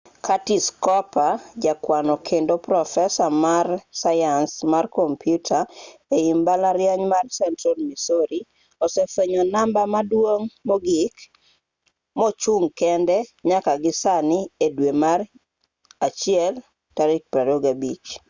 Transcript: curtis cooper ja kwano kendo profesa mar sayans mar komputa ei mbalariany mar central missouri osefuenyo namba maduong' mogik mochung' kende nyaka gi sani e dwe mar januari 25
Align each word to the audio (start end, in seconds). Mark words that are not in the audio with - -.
curtis 0.25 0.65
cooper 0.85 1.33
ja 1.65 1.73
kwano 1.85 2.13
kendo 2.27 2.53
profesa 2.67 3.25
mar 3.45 3.67
sayans 4.01 4.51
mar 4.73 4.85
komputa 4.97 5.57
ei 6.17 6.29
mbalariany 6.39 7.03
mar 7.13 7.25
central 7.39 7.77
missouri 7.89 8.39
osefuenyo 8.85 9.41
namba 9.55 9.81
maduong' 9.93 10.47
mogik 10.67 11.15
mochung' 12.19 12.69
kende 12.79 13.17
nyaka 13.49 13.71
gi 13.83 13.91
sani 14.01 14.39
e 14.65 14.67
dwe 14.75 14.91
mar 15.03 15.19
januari 16.21 17.17
25 17.31 18.11